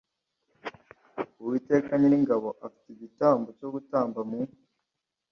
Uwiteka 1.41 1.91
Nyiringabo 1.97 2.49
afite 2.65 2.87
igitambo 2.91 3.47
cyo 3.59 3.67
gutamba 3.73 4.19
mu 4.29 4.39